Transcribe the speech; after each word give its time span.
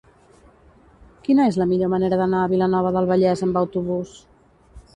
Quina 1.27 1.45
és 1.51 1.59
la 1.63 1.67
millor 1.73 1.91
manera 1.93 2.19
d'anar 2.23 2.39
a 2.45 2.49
Vilanova 2.55 2.95
del 2.97 3.09
Vallès 3.15 3.47
amb 3.49 3.63
autobús? 3.65 4.19